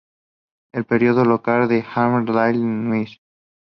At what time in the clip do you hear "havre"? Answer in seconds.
1.93-2.33